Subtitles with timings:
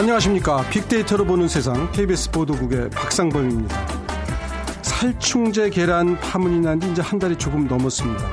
[0.00, 0.66] 안녕하십니까.
[0.70, 3.86] 빅데이터로 보는 세상 KBS 보도국의 박상범입니다.
[4.80, 8.24] 살충제 계란 파문이 난 지 이제 한 달이 조금 넘었습니다.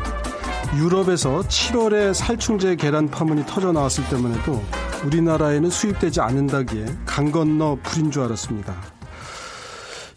[0.78, 4.64] 유럽에서 7월에 살충제 계란 파문이 터져 나왔을 때만 해도
[5.04, 8.74] 우리나라에는 수입되지 않는다기에 강 건너 불인 줄 알았습니다.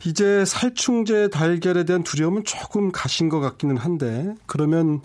[0.07, 5.01] 이제 살충제 달걀에 대한 두려움은 조금 가신 것 같기는 한데 그러면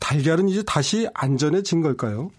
[0.00, 2.30] 달걀은 이제 다시 안전해진 걸까요?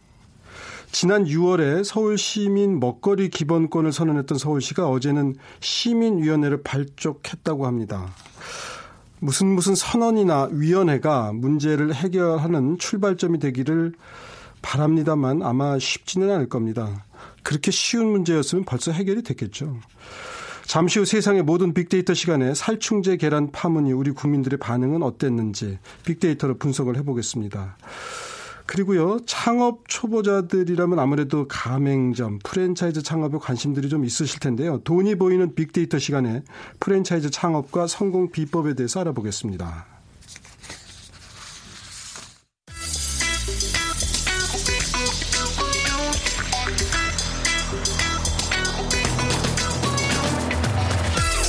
[0.94, 8.14] 지난 6월에 서울 시민 먹거리 기본권을 선언했던 서울시가 어제는 시민위원회를 발족했다고 합니다.
[9.20, 13.94] 무슨 무슨 선언이나 위원회가 문제를 해결하는 출발점이 되기를
[14.62, 17.04] 바랍니다만 아마 쉽지는 않을 겁니다.
[17.42, 19.76] 그렇게 쉬운 문제였으면 벌써 해결이 됐겠죠.
[20.66, 26.98] 잠시 후 세상의 모든 빅데이터 시간에 살충제 계란 파문이 우리 국민들의 반응은 어땠는지 빅데이터로 분석을
[26.98, 27.78] 해보겠습니다.
[28.66, 34.80] 그리고요, 창업 초보자들이라면 아무래도 가맹점, 프랜차이즈 창업에 관심들이 좀 있으실 텐데요.
[34.84, 36.44] 돈이 보이는 빅데이터 시간에
[36.80, 39.86] 프랜차이즈 창업과 성공 비법에 대해서 알아보겠습니다.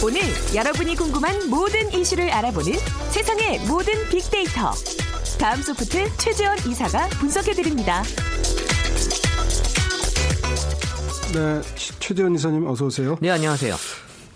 [0.04, 0.20] 오늘
[0.54, 2.74] 여러분이 궁금한 모든 이슈를 알아보는
[3.10, 4.72] 세상의 모든 빅데이터.
[5.38, 8.02] 다음 소프트 최재원 이사가 분석해드립니다.
[11.34, 11.60] 네,
[11.98, 13.16] 최재원 이사님 어서 오세요.
[13.20, 13.76] 네, 안녕하세요.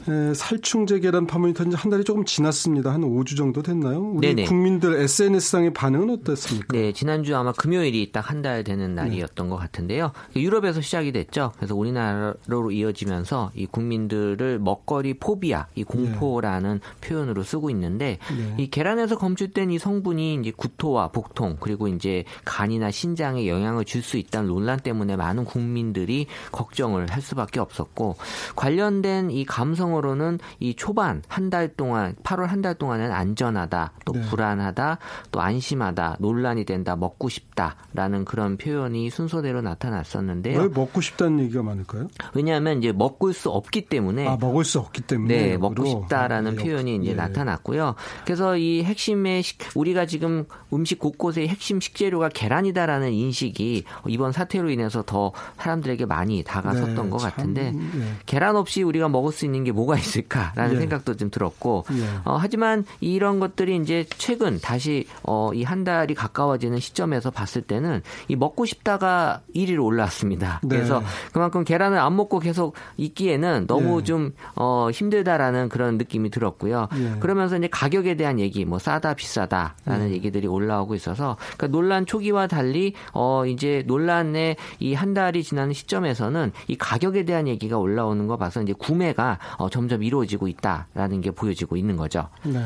[0.08, 2.92] 에, 살충제 계란 파문이 터진 한 달이 조금 지났습니다.
[2.92, 4.00] 한 5주 정도 됐나요?
[4.00, 4.44] 우리 네네.
[4.48, 6.68] 국민들 SNS상의 반응은 어땠습니까?
[6.76, 9.50] 네, 지난주 아마 금요일이 딱 한 달 되는 날이었던 네.
[9.50, 10.12] 것 같은데요.
[10.36, 11.52] 유럽에서 시작이 됐죠.
[11.56, 18.54] 그래서 우리나라로 이어지면서 이 국민들을 먹거리 포비아, 이 공포라는 표현으로 쓰고 있는데 네.
[18.62, 24.16] 이 계란에서 검출된 이 성분이 이제 구토와 복통 그리고 이제 간이나 신장에 영향을 줄 수
[24.16, 28.16] 있다는 논란 때문에 많은 국민들이 걱정을 할 수밖에 없었고
[28.56, 34.12] 관련된 이 감성 으로는 이 초반 한 달 동안 8월 한 달 동안은 안전하다 또
[34.12, 34.20] 네.
[34.28, 34.98] 불안하다
[35.30, 40.60] 또 안심하다 논란이 된다 먹고 싶다라는 그런 표현이 순서대로 나타났었는데요.
[40.60, 42.08] 왜 먹고 싶다는 얘기가 많을까요?
[42.34, 45.36] 왜냐하면 이제 먹을 수 없기 때문에 아, 먹을 수 없기 때문에.
[45.48, 45.84] 네, 먹고.
[45.86, 47.14] 싶다라는 아, 표현이 이제 예.
[47.14, 47.94] 나타났고요.
[48.24, 55.02] 그래서 이 핵심의 식- 우리가 지금 음식 곳곳의 핵심 식재료가 계란이다라는 인식이 이번 사태로 인해서
[55.02, 58.12] 더 사람들에게 많이 다가섰던 네, 것 참, 같은데 예.
[58.26, 60.80] 계란 없이 우리가 먹을 수 있는 게 뭐가 있을까라는 예.
[60.80, 62.04] 생각도 좀 들었고 예.
[62.24, 68.00] 어, 하지만 이런 것들이 이제 최근 다시 어, 이 한 달이 가까워지는 시점에서 봤을 때는
[68.28, 70.60] 이 먹고 싶다가 1위로 올라왔습니다.
[70.62, 70.76] 네.
[70.76, 74.04] 그래서 그만큼 계란을 안 먹고 계속 있기에는 너무 예.
[74.04, 76.88] 좀 어, 힘들다라는 그런 느낌이 들었고요.
[76.96, 77.20] 예.
[77.20, 80.14] 그러면서 이제 가격에 대한 얘기, 뭐 싸다 비싸다라는 예.
[80.14, 86.52] 얘기들이 올라오고 있어서 그러니까 논란 초기와 달리 어 이제 논란의 이 한 달이 지나는 시점에서는
[86.66, 91.76] 이 가격에 대한 얘기가 올라오는 거 봐서 이제 구매가 어, 점점 이루어지고 있다라는 게 보여지고
[91.76, 92.28] 있는 거죠.
[92.44, 92.62] 네.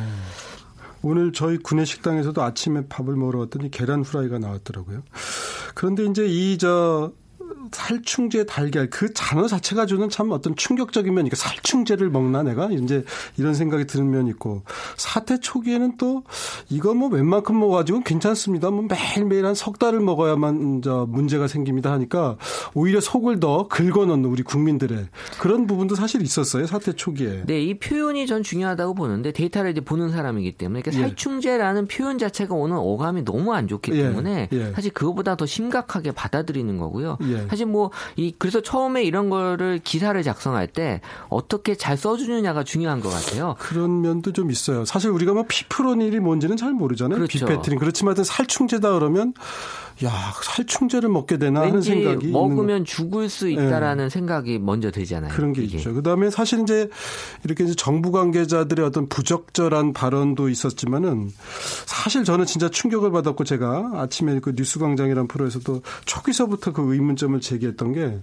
[1.03, 5.03] 오늘 저희 구내 식당에서도 아침에 밥을 먹으러 왔더니 계란 후라이가 나왔더라고요.
[5.75, 7.13] 그런데 이제 이 저
[7.71, 13.05] 살충제 달걀 그 단어 자체가 주는 참 어떤 충격적인 면이 니까 살충제를 먹나 내가 이제
[13.37, 14.63] 이런 생각이 드는 면이 있고
[14.97, 16.25] 사태 초기에는 또
[16.69, 18.71] 이거 뭐 웬만큼 먹어가지고 괜찮습니다.
[18.71, 22.37] 뭐 매일매일 한 석 달을 먹어야만 저 문제가 생깁니다 하니까
[22.75, 25.07] 오히려 속을 더 긁어넣는 우리 국민들의
[25.39, 27.45] 그런 부분도 사실 있었어요 사태 초기에.
[27.47, 31.09] 네, 이 표현이 전 중요하다고 보는데 데이터를 이제 보는 사람이기 때문에 그러니까 예.
[31.09, 34.73] 살충제라는 표현 자체가 오는 어감이 너무 안 좋기 예, 때문에 예.
[34.75, 37.19] 사실 그거보다 더 심각하게 받아들이는 거고요.
[37.53, 37.57] 예.
[37.57, 43.09] 사실 뭐 이 그래서 처음에 이런 거를 기사를 작성할 때 어떻게 잘 써주느냐가 중요한 것
[43.11, 43.57] 같아요.
[43.59, 44.85] 그런 면도 좀 있어요.
[44.85, 47.17] 사실 우리가 뭐 피프로닐이 뭔지는 잘 모르잖아요.
[47.19, 47.47] 그렇죠.
[47.47, 47.79] 비페트린.
[47.79, 49.35] 그렇지만 살충제다 그러면
[50.05, 55.31] 야 살충제를 먹게 되나 하는 생각이 먹으면 죽을 수 있다라는 생각이 먼저 들잖아요.
[55.31, 55.79] 거- 그런 게 이게.
[55.79, 55.95] 있죠.
[55.95, 56.89] 그다음에 사실 이제
[57.45, 61.31] 이렇게 이제 정부 관계자들의 어떤 부적절한 발언도 있었지만은
[61.87, 68.19] 사실 저는 진짜 충격을 받았고 제가 아침에 그 뉴스광장이라는 프로에서도 초기서부터 그 의문점을 제기했던 게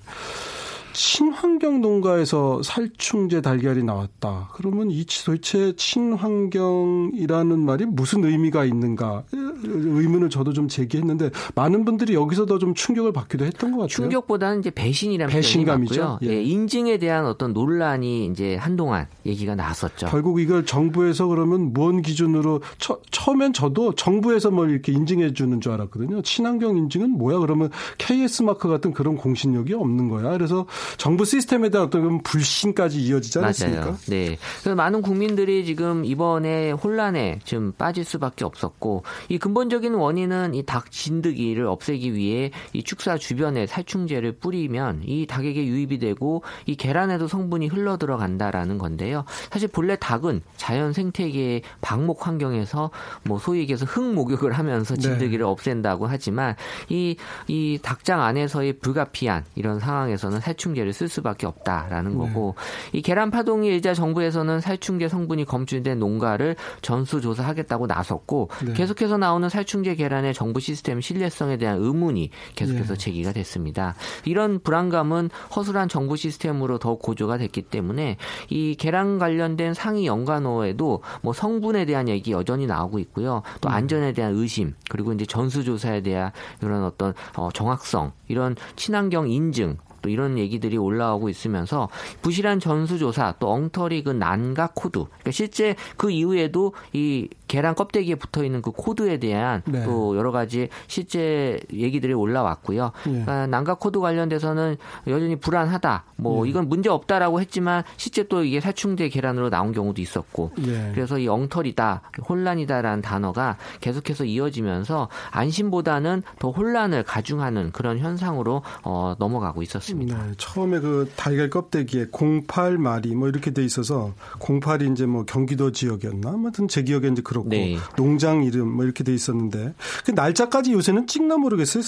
[1.01, 4.49] 친환경 농가에서 살충제 달걀이 나왔다.
[4.53, 9.23] 그러면 이 도대체 친환경이라는 말이 무슨 의미가 있는가
[9.63, 13.87] 의문을 저도 좀 제기했는데 많은 분들이 여기서도 좀 충격을 받기도 했던 것 같아요.
[13.87, 16.19] 충격보다는 이제 배신이라는 배신감이죠.
[16.23, 16.27] 예.
[16.27, 20.07] 예, 인증에 대한 어떤 논란이 이제 한동안 얘기가 나왔었죠.
[20.07, 25.71] 결국 이걸 정부에서 그러면 뭔 기준으로 처, 처음엔 저도 정부에서 뭘 이렇게 인증해 주는 줄
[25.71, 26.23] 알았거든요.
[26.23, 27.39] 친환경 인증은 뭐야?
[27.39, 30.31] 그러면 KS 마크 같은 그런 공신력이 없는 거야.
[30.31, 30.65] 그래서
[30.97, 33.81] 정부 시스템에 대한 어떤 불신까지 이어지지 않습니까?
[33.81, 33.97] 맞아요.
[34.07, 34.37] 네.
[34.61, 40.91] 그래서 많은 국민들이 지금 이번에 혼란에 좀 빠질 수밖에 없었고 이 근본적인 원인은 이 닭
[40.91, 47.67] 진드기를 없애기 위해 이 축사 주변에 살충제를 뿌리면 이 닭에게 유입이 되고 이 계란에도 성분이
[47.67, 49.25] 흘러 들어간다라는 건데요.
[49.49, 52.91] 사실 본래 닭은 자연 생태계의 방목 환경에서
[53.23, 55.01] 뭐 소위 얘기해서 흙 목욕을 하면서 네.
[55.01, 55.43] 진드기를 네.
[55.43, 56.55] 없앤다고 하지만
[56.89, 57.15] 이
[57.47, 62.17] 이 닭장 안에서의 불가피한 이런 상황에서는 살충제 를 쓸 수밖에 없다라는 네.
[62.17, 62.55] 거고
[62.91, 62.99] 네.
[62.99, 68.73] 이 계란 파동이 일자 정부에서는 살충제 성분이 검출된 농가를 전수 조사하겠다고 나섰고 네.
[68.73, 72.97] 계속해서 나오는 살충제 계란의 정부 시스템 신뢰성에 대한 의문이 계속해서 네.
[72.97, 73.95] 제기가 됐습니다.
[74.25, 78.17] 이런 불안감은 허술한 정부 시스템으로 더 고조가 됐기 때문에
[78.49, 83.41] 이 계란 관련된 상위 연관어에도 뭐 성분에 대한 얘기 여전히 나오고 있고요.
[83.61, 83.73] 또 음.
[83.73, 86.31] 안전에 대한 의심 그리고 이제 전수 조사에 대한
[86.61, 91.89] 이런 어떤 어, 정확성 이런 친환경 인증 또 이런 얘기들이 올라오고 있으면서
[92.21, 98.43] 부실한 전수조사 또 엉터리 그 난각 코드 그러니까 실제 그 이후에도 이 계란 껍데기에 붙어
[98.43, 99.83] 있는 그 코드에 대한 네.
[99.83, 102.91] 또 여러 가지 실제 얘기들이 올라왔고요.
[103.07, 103.09] 예.
[103.09, 106.03] 그러니까 난각 코드 관련돼서는 여전히 불안하다.
[106.17, 106.49] 뭐 예.
[106.49, 110.91] 이건 문제 없다라고 했지만 실제 또 이게 살충제 계란으로 나온 경우도 있었고 예.
[110.93, 119.63] 그래서 이 엉터리다, 혼란이다라는 단어가 계속해서 이어지면서 안심보다는 더 혼란을 가중하는 그런 현상으로 어, 넘어가고
[119.63, 119.88] 있었습니다.
[119.93, 120.15] 네.
[120.37, 126.29] 처음에 그 달걀 껍데기에 08마리 뭐 이렇게 돼 있어서 08이 이제 뭐 경기도 지역이었나?
[126.29, 127.77] 아무튼 제 기억에 이제 그렇고 네.
[127.97, 129.73] 농장 이름 뭐 이렇게 돼 있었는데
[130.05, 131.83] 그 날짜까지 요새는 찍나 모르겠어요.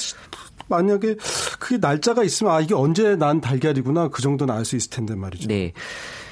[0.67, 1.17] 만약에
[1.59, 5.47] 그게 날짜가 있으면 아 이게 언제 난 달걀이구나 그 정도는 알수 있을 텐데 말이죠.
[5.47, 5.73] 네.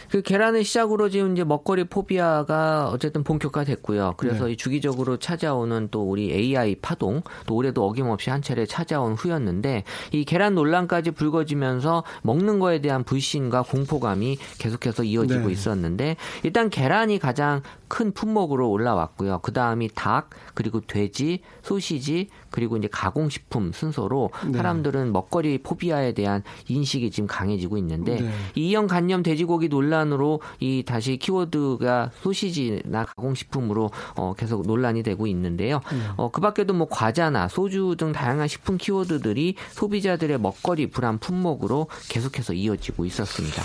[0.10, 4.16] 그 계란을 시작으로 지금 이제 먹거리 포비아가 어쨌든 본격화됐고요.
[4.18, 4.54] 그래서 네.
[4.54, 10.26] 이 주기적으로 찾아오는 또 우리 AI 파동, 또 올해도 어김없이 한 차례 찾아온 후였는데 이
[10.26, 15.54] 계란 논란까지 불거지면서 먹는 거에 대한 불신과 공포감이 계속해서 이어지고 네.
[15.54, 19.40] 있었는데 일단 계란이 가장 큰 품목으로 올라왔고요.
[19.42, 24.54] 그 다음이 닭, 그리고 돼지, 소시지, 그리고 이제 가공식품 순서로 네.
[24.54, 28.32] 사람들은 먹거리 포비아에 대한 인식이 지금 강해지고 있는데 네.
[28.56, 35.82] 이형 간염 돼지고기 논란으로 이 다시 키워드가 소시지나 가공식품으로 어, 계속 논란이 되고 있는데요.
[35.92, 35.98] 네.
[36.16, 42.54] 어, 그 밖에도 뭐 과자나 소주 등 다양한 식품 키워드들이 소비자들의 먹거리 불안 품목으로 계속해서
[42.54, 43.64] 이어지고 있었습니다.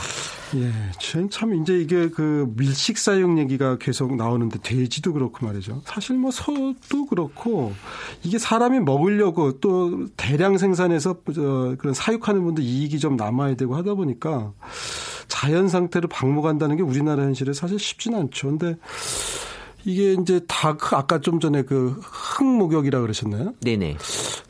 [0.56, 0.72] 예,
[1.30, 5.82] 참 이제 이게 그 밀식 사용 얘기가 계속 나오는데 돼지도 그렇고 말이죠.
[5.84, 7.72] 사실 뭐 소도 그렇고
[8.22, 11.22] 이게 사람이 먹으려고 또 대량 생산해서
[11.78, 14.52] 그런 사육하는 분들 이익이 좀 남아야 되고 하다 보니까
[15.28, 18.49] 자연 상태로 방목한다는 게 우리나라 현실에 사실 쉽진 않죠.
[18.49, 18.76] 근데
[19.84, 23.54] 이게 이제 닭그 아까 좀 전에 그 흙목욕이라 그러셨나요?
[23.60, 23.96] 네네.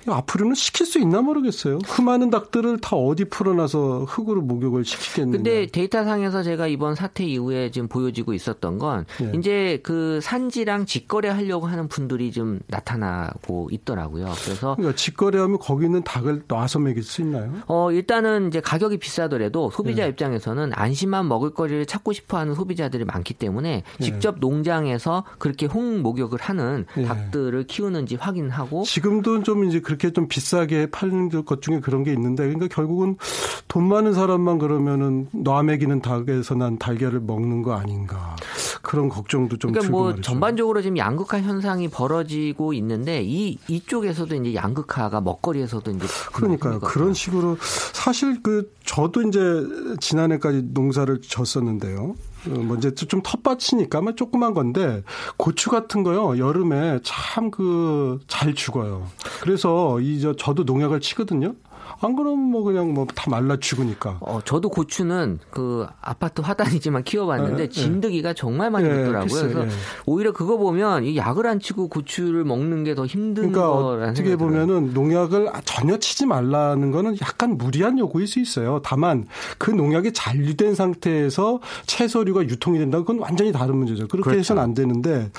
[0.06, 1.78] 앞으로는 시킬 수 있나 모르겠어요.
[1.78, 5.36] 그 많은 닭들을 다 어디 풀어놔서 흙으로 목욕을 시키겠는데.
[5.36, 9.32] 근데 데이터상에서 제가 이번 사태 이후에 지금 보여지고 있었던 건 네.
[9.34, 14.26] 이제 그 산지랑 직거래 하려고 하는 분들이 좀 나타나고 있더라고요.
[14.44, 17.52] 그래서 그러니까 직거래하면 거기 있는 닭을 놔서 먹일 수 있나요?
[17.66, 20.10] 어 일단은 이제 가격이 비싸더라도 소비자 네.
[20.10, 24.04] 입장에서는 안심한 먹을거리를 찾고 싶어하는 소비자들이 많기 때문에 네.
[24.04, 27.04] 직접 농장에서 그렇게 홍 목욕을 하는 예.
[27.04, 32.44] 닭들을 키우는지 확인하고 지금도 좀 이제 그렇게 좀 비싸게 파는 것 중에 그런 게 있는데
[32.44, 33.16] 그러니까 결국은
[33.68, 38.36] 돈 많은 사람만 그러면은 놔먹이는 닭에서 난 달걀을 먹는 거 아닌가
[38.82, 40.22] 그런 걱정도 좀 그러니까 뭐 말이죠.
[40.22, 47.56] 전반적으로 지금 양극화 현상이 벌어지고 있는데 이 이쪽에서도 이제 양극화가 먹거리에서도 이제 그러니까요 그런 식으로
[47.92, 49.40] 사실 그 저도 이제
[50.00, 52.14] 지난해까지 농사를 졌었는데요.
[52.46, 55.02] 뭐 이제 좀 텃밭이니까 뭐 조그만 건데
[55.36, 59.06] 고추 같은 거요 여름에 참 그 잘 죽어요.
[59.42, 61.54] 그래서 이 저 저도 농약을 치거든요.
[62.04, 64.18] 안 그러면 뭐 그냥 뭐 다 말라 죽으니까.
[64.20, 68.34] 어, 저도 고추는 그 아파트 화단이지만 키워봤는데 네, 진드기가 네.
[68.34, 69.28] 정말 많이 네, 있더라고요.
[69.28, 69.70] 글쎄, 그래서 네.
[70.06, 74.36] 오히려 그거 보면 이 약을 안 치고 고추를 먹는 게 더 힘든 그러니까 거라는 어떻게
[74.36, 78.80] 보면은 농약을 전혀 치지 말라는 거는 약간 무리한 요구일 수 있어요.
[78.84, 79.26] 다만
[79.58, 84.06] 그 농약이 잔류된 상태에서 채소류가 유통이 된다는 건 완전히 다른 문제죠.
[84.08, 84.38] 그렇게 그렇죠.
[84.38, 85.30] 해서는 안 되는데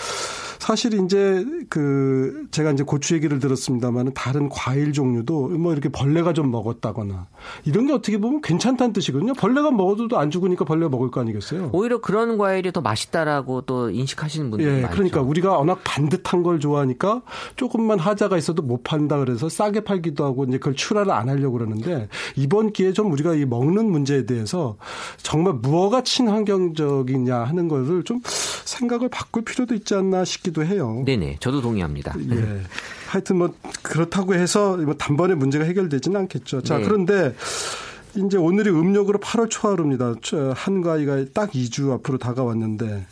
[0.66, 6.50] 사실 이제 그 제가 이제 고추 얘기를 들었습니다만 다른 과일 종류도 뭐 이렇게 벌레가 좀
[6.50, 7.28] 먹었다거나
[7.66, 9.34] 이런 게 어떻게 보면 괜찮다는 뜻이거든요.
[9.34, 11.70] 벌레가 먹어도 안 죽으니까 벌레가 먹을 거 아니겠어요.
[11.72, 14.96] 오히려 그런 과일이 더 맛있다라고 또 인식하시는 분들이 예, 많죠.
[14.96, 17.22] 그러니까 우리가 워낙 반듯한 걸 좋아하니까
[17.58, 22.10] 조금만 하자가 있어도 못 판다 그래서 싸게 팔기도 하고 이제 그걸 출하를 안 하려고 그러는데
[22.36, 24.78] 이번 기회에 좀 우리가 이 먹는 문제에 대해서
[25.18, 28.20] 정말 무엇가 친환경적이냐 하는 것을 좀
[28.66, 31.04] 생각을 바꿀 필요도 있지 않나 싶기도 해요.
[31.06, 31.38] 네네.
[31.40, 32.16] 저도 동의합니다.
[32.32, 32.62] 예.
[33.08, 36.62] 하여튼 뭐 그렇다고 해서 뭐 단번에 문제가 해결되지는 않겠죠.
[36.62, 36.84] 자, 네.
[36.84, 37.36] 그런데
[38.16, 40.16] 이제 오늘이 음력으로 8월 초하루입니다.
[40.56, 43.06] 한가위가 딱 2주 앞으로 다가왔는데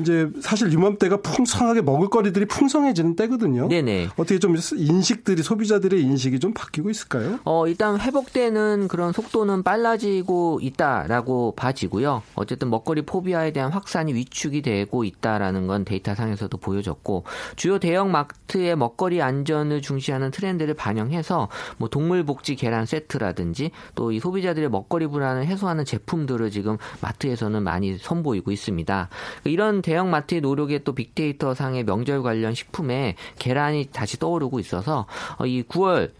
[0.00, 3.66] 이제 사실 이맘때가 풍성하게 먹을거리들이 풍성해지는 때거든요.
[3.68, 4.08] 네네.
[4.16, 7.40] 어떻게 좀 인식들이 소비자들의 인식이 좀 바뀌고 있을까요?
[7.44, 12.22] 어 일단 회복되는 그런 속도는 빨라지고 있다라고 봐지고요.
[12.36, 17.24] 어쨌든 먹거리 포비아에 대한 확산이 위축이 되고 있다라는 건 데이터상에서도 보여졌고
[17.56, 24.20] 주요 대형 마트의 먹거리 안전을 중시하는 트렌드를 반영해서 뭐 동물 복지 계란 세트라든지 또 이
[24.20, 29.08] 소비자들의 먹거리 불안을 해소하는 제품들을 지금 마트에서는 많이 선보이고 있습니다.
[29.44, 35.06] 이런 대형 마트의 노력에 또 빅데이터 상의 명절 관련 식품에 계란이 다시 떠오르고 있어서
[35.38, 36.10] 어, 이 9월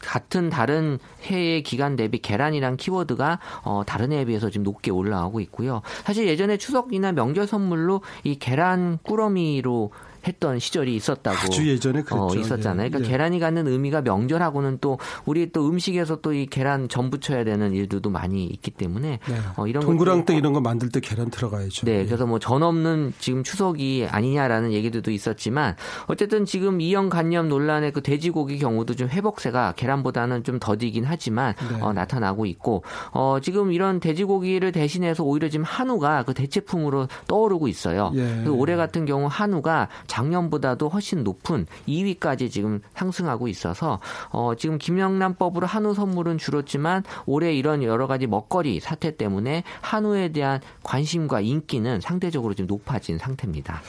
[0.00, 5.82] 같은 다른 해의 기간 대비 계란이란 키워드가 어, 다른 해에 비해서 지금 높게 올라가고 있고요.
[6.04, 9.90] 사실 예전에 추석이나 명절 선물로 이 계란 꾸러미로
[10.26, 12.26] 했던 시절이 있었다고 아주 예전에 그랬죠.
[12.26, 12.90] 어, 있었잖아요.
[12.90, 13.12] 그러니까 예.
[13.12, 18.08] 계란이 갖는 의미가 명절하고는 또 우리 또 음식에서 또 이 계란 전 부쳐야 되는 일들도
[18.08, 19.34] 많이 있기 때문에 네.
[19.56, 21.86] 어, 이런 동그랑땡 이런 거 만들 때 계란 들어가야죠.
[21.86, 22.04] 네, 예.
[22.04, 25.74] 그래서 뭐 전 없는 지금 추석이 아니냐라는 얘기들도 있었지만
[26.06, 31.80] 어쨌든 지금 이형 간염 논란의 그 돼지고기 경우도 좀 회복세가 계란보다는 좀 더디긴 하지만 네.
[31.82, 38.12] 어, 나타나고 있고 어, 지금 이런 돼지고기를 대신해서 오히려 지금 한우가 그 대체품으로 떠오르고 있어요.
[38.14, 38.46] 예.
[38.46, 44.00] 올해 같은 경우 한우가 작년보다도 훨씬 높은 2위까지 지금 상승하고 있어서
[44.30, 50.60] 어, 지금 김영란법으로 한우 선물은 줄었지만 올해 이런 여러 가지 먹거리 사태 때문에 한우에 대한
[50.82, 53.80] 관심과 인기는 상대적으로 좀 높아진 상태입니다.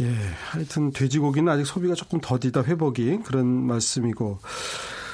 [0.00, 0.14] 예,
[0.50, 4.38] 하여튼 돼지고기는 아직 소비가 조금 더디다 회복이 그런 말씀이고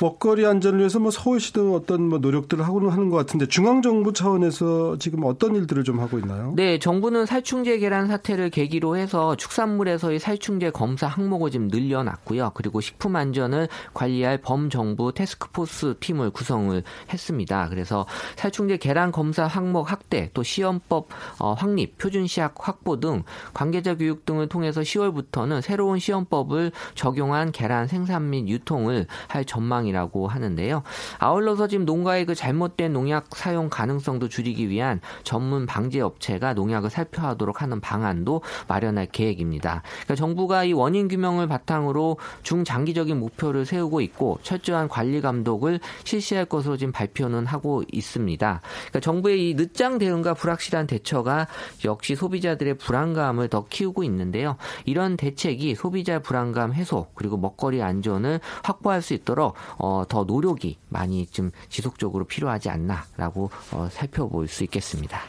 [0.01, 4.97] 먹거리 안전을 위해서 뭐 서울시도 어떤 뭐 노력들을 하고는 하는 것 같은데 중앙 정부 차원에서
[4.99, 6.55] 지금 어떤 일들을 좀 하고 있나요?
[6.57, 12.53] 네, 정부는 살충제 계란 사태를 계기로 해서 축산물에서의 살충제 검사 항목을 지금 늘려놨고요.
[12.55, 17.69] 그리고 식품 안전을 관리할 범정부 테스크포스 팀을 구성을 했습니다.
[17.69, 23.95] 그래서 살충제 계란 검사 항목 확대, 또 시험법 어, 확립, 표준 시약 확보 등 관계자
[23.95, 30.83] 교육 등을 통해서 10월부터는 새로운 시험법을 적용한 계란 생산 및 유통을 할 전망이 상황이라고 하는데요.
[31.19, 37.63] 아울러서 지금 농가의 그 잘못된 농약 사용 가능성도 줄이기 위한 전문 방제 업체가 농약을 살펴하도록
[37.63, 39.83] 하는 방안도 마련할 계획입니다.
[40.05, 46.77] 그러니까 정부가 이 원인 규명을 바탕으로 중장기적인 목표를 세우고 있고 철저한 관리 감독을 실시할 것으로
[46.77, 48.61] 지금 발표는 하고 있습니다.
[48.63, 51.47] 그러니까 정부의 이 늦장 대응과 불확실한 대처가
[51.85, 54.57] 역시 소비자들의 불안감을 더 키우고 있는데요.
[54.85, 61.27] 이런 대책이 소비자 불안감 해소 그리고 먹거리 안전을 확보할 수 있도록 어, 더 노력이 많이
[61.27, 65.21] 좀 지속적으로 필요하지 않나라고 어, 살펴볼 수 있겠습니다.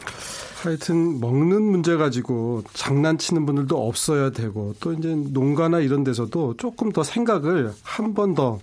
[0.64, 7.04] 하여튼 먹는 문제 가지고 장난치는 분들도 없어야 되고 또 이제 농가나 이런 데서도 조금 더
[7.04, 8.60] 생각을 한 번 더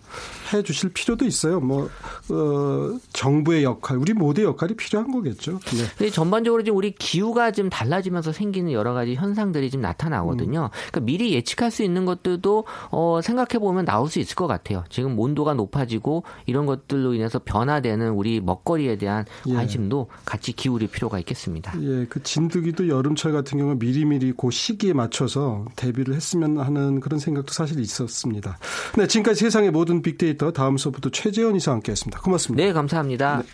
[0.52, 1.61] 해 주실 필요도 있어요.
[1.61, 1.88] 뭐
[2.31, 5.52] 어, 정부의 역할, 우리 모두의 역할이 필요한 거겠죠.
[5.59, 5.85] 네.
[5.97, 10.71] 근데 전반적으로 지금 우리 기후가 좀 달라지면서 생기는 여러 가지 현상들이 좀 나타나거든요.
[10.73, 10.76] 음.
[10.90, 14.85] 그러니까 미리 예측할 수 있는 것들도 어, 생각해 보면 나올 수 있을 것 같아요.
[14.88, 19.55] 지금 온도가 높아지고 이런 것들로 인해서 변화되는 우리 먹거리에 대한 예.
[19.55, 20.17] 관심도 예.
[20.25, 21.75] 같이 기울일 필요가 있겠습니다.
[21.83, 21.88] 예.
[21.88, 27.52] 예, 그 진드기도 여름철 같은 경우 미리미리 그 시기에 맞춰서 대비를 했으면 하는 그런 생각도
[27.52, 28.59] 사실 있었습니다.
[28.97, 32.21] 네, 지금까지 세상의 모든 빅데이터 다음 수업부터 최재원 이사 함께했습니다.
[32.21, 32.62] 고맙습니다.
[32.62, 33.42] 네, 감사합니다.
[33.42, 33.49] 네.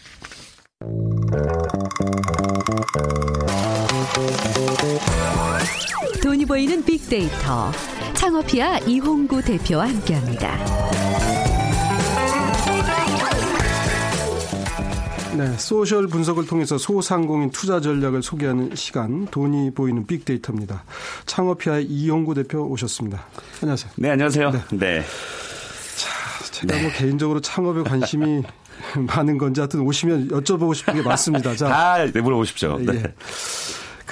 [6.23, 7.71] 돈이 보이는 빅데이터
[8.15, 11.34] 창업피아 이홍구 대표와 함께합니다.
[15.37, 20.85] 네, 소셜 분석을 통해서 소상공인 투자 전략을 소개하는 시간 돈이 보이는 빅데이터입니다.
[21.27, 23.27] 창업피아의 이용구 대표 오셨습니다.
[23.61, 23.93] 안녕하세요.
[23.97, 24.51] 네, 안녕하세요.
[24.53, 24.61] 네.
[24.73, 25.03] 네.
[25.97, 26.83] 자, 제가 네.
[26.83, 28.43] 뭐 개인적으로 창업에 관심이
[28.97, 31.57] 많은 건지 하여튼 오시면 여쭤보고 싶은 게 많습니다.
[31.57, 32.79] 자, 다 물어보십시오.
[32.79, 32.95] 네.
[32.95, 33.15] 예.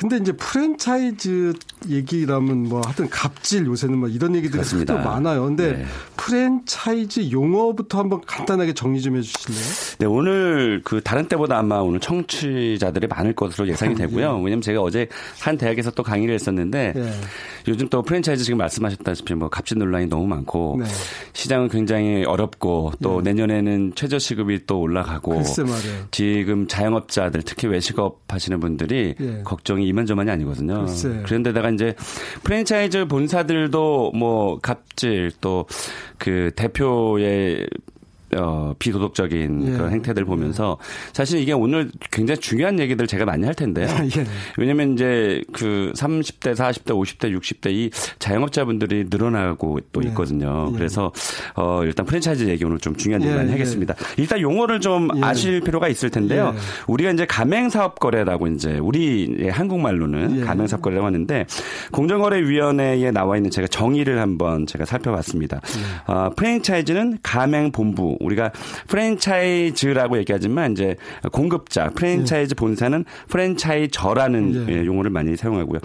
[0.02, 1.52] 근데 이제 프랜차이즈
[1.88, 5.44] 얘기라면 뭐 하여튼 갑질 요새는 뭐 이런 얘기들이 또 많아요.
[5.44, 5.84] 근데 네.
[6.16, 9.62] 프랜차이즈 용어부터 한번 간단하게 정리 좀 해주실래요?
[10.00, 14.38] 네, 오늘 그 다른 때보다 아마 오늘 청취자들이 많을 것으로 예상이 되고요.
[14.40, 14.44] 예.
[14.44, 15.06] 왜냐면 제가 어제
[15.38, 17.12] 한 대학에서 또 강의를 했었는데 예.
[17.68, 20.86] 요즘 또 프랜차이즈 지금 말씀하셨다시피 뭐 갑질 논란이 너무 많고 네.
[21.32, 23.22] 시장은 굉장히 어렵고 또 예.
[23.22, 25.42] 내년에는 최저 시급이 또 올라가고
[26.10, 29.42] 지금 자영업자들 특히 외식업 하시는 분들이 예.
[29.44, 30.86] 걱정이 이만저만이 아니거든요.
[30.86, 31.22] 글쎄.
[31.24, 31.94] 그런데다가 이제
[32.42, 35.66] 프랜차이즈 본사들도 뭐 갑질 또
[36.22, 37.66] 그 대표의
[38.36, 39.70] 어, 비도덕적인 예.
[39.72, 40.78] 그런 행태들 보면서
[41.12, 43.86] 사실 이게 오늘 굉장히 중요한 얘기들 제가 많이 할 텐데요.
[44.16, 44.26] 예.
[44.56, 50.08] 왜냐면 이제 그 30대, 40대, 50대, 60대 이 자영업자분들이 늘어나고 또 예.
[50.08, 50.70] 있거든요.
[50.72, 50.76] 예.
[50.76, 51.12] 그래서
[51.54, 53.94] 어, 일단 프랜차이즈 얘기 오늘 좀 중요한 얘기 많이 예, 하겠습니다.
[54.16, 56.54] 일단 용어를 좀 아실 필요가 있을 텐데요.
[56.86, 61.46] 우리가 이제 가맹사업 거래라고 이제 우리 한국말로는 가맹사업 거래라고 하는데
[61.92, 65.60] 공정거래위원회에 나와 있는 제가 정의를 한번 제가 살펴봤습니다.
[66.06, 68.52] 어, 프랜차이즈는 가맹본부 우리가
[68.88, 70.96] 프랜차이즈라고 얘기하지만 이제
[71.32, 74.86] 공급자 프랜차이즈 본사는 프랜차이저라는 예.
[74.86, 75.80] 용어를 많이 사용하고요.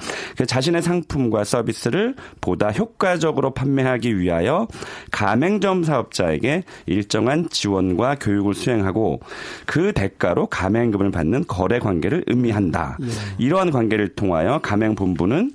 [0.45, 4.67] 자신의 상품과 서비스를 보다 효과적으로 판매하기 위하여
[5.11, 9.19] 가맹점 사업자에게 일정한 지원과 교육을 수행하고
[9.65, 12.97] 그 대가로 가맹금을 받는 거래 관계를 의미한다.
[13.01, 13.07] 예.
[13.37, 15.51] 이러한 관계를 통하여 가맹본부는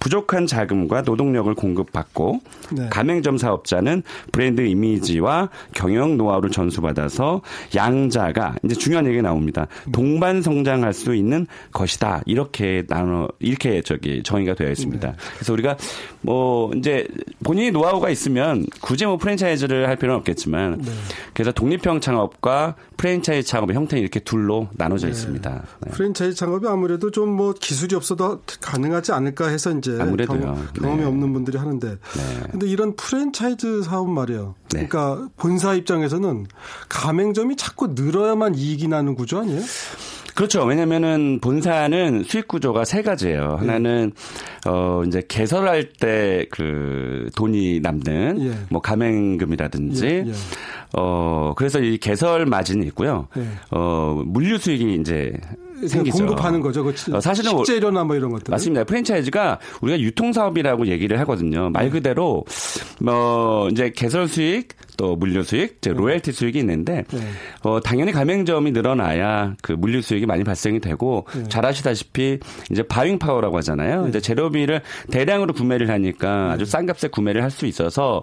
[0.00, 2.40] 부족한 자금과 노동력을 공급받고
[2.72, 2.88] 네.
[2.90, 7.42] 가맹점 사업자는 브랜드 이미지와 경영 노하우를 전수받아서
[7.74, 9.66] 양자가 이제 중요한 얘기가 나옵니다.
[9.92, 12.22] 동반 성장할 수 있는 것이다.
[12.26, 15.08] 이렇게 나눠 이렇게 저기 정의가 되어 있습니다.
[15.08, 15.16] 네.
[15.34, 15.76] 그래서 우리가
[16.22, 17.06] 뭐 이제
[17.44, 20.90] 본인이 노하우가 있으면 굳이 뭐 프랜차이즈를 할 필요는 없겠지만 네.
[21.32, 25.12] 그래서 독립형 창업과 프랜차이즈 창업의 형태는 이렇게 둘로 나눠져 네.
[25.12, 25.62] 있습니다.
[25.80, 25.90] 네.
[25.92, 30.40] 프랜차이즈 창업이 아무래도 좀 뭐 기술이 없어도 가능하지 않을까 해서 이제 아무래도요.
[30.74, 31.04] 경험, 이 네.
[31.04, 31.98] 없는 분들이 하는데 네.
[32.50, 34.54] 근데 이런 프랜차이즈 사업 말이에요.
[34.74, 34.86] 네.
[34.86, 36.46] 그러니까 본사 입장에서는
[36.88, 39.60] 가맹점이 자꾸 늘어야만 이익이 나는 구조 아니에요?
[40.34, 40.64] 그렇죠.
[40.64, 43.58] 왜냐면은 본사는 수익 구조가 세 가지예요.
[43.62, 43.66] 네.
[43.66, 44.12] 하나는
[44.66, 48.52] 어 이제 개설할 때 그 돈이 남는 예.
[48.68, 50.24] 뭐 가맹금이라든지 예.
[50.26, 50.32] 예.
[50.96, 53.28] 어 그래서 이 개설 마진이 있고요.
[53.36, 53.46] 예.
[53.70, 55.32] 어 물류 수익이 이제
[55.86, 56.18] 생기죠.
[56.18, 56.82] 공급하는 거죠.
[56.84, 58.50] 그 어, 사실은 식재료나 뭐 이런 것들.
[58.50, 58.84] 맞습니다.
[58.84, 61.70] 프랜차이즈가 우리가 유통 사업이라고 얘기를 하거든요.
[61.70, 62.44] 말 그대로
[63.00, 65.98] 뭐 이제 개설 수익 또 물류 수익, 즉 네.
[65.98, 67.20] 로열티 수익이 있는데 네.
[67.62, 71.44] 어 당연히 가맹점이 늘어나야 그 물류 수익이 많이 발생이 되고 네.
[71.48, 72.38] 잘 아시다시피
[72.70, 74.02] 이제 buying power라고 하잖아요.
[74.04, 74.08] 네.
[74.10, 78.22] 이제 재료비를 대량으로 구매를 하니까 아주 싼 값에 구매를 할 수 있어서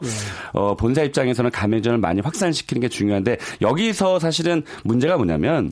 [0.52, 5.72] 어 본사 입장에서는 가맹점을 많이 확산시키는 게 중요한데 여기서 사실은 문제가 뭐냐면